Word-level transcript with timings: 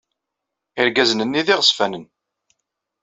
Irgazen-nni 0.81 1.41
d 1.45 1.47
iɣezfanen. 1.53 2.05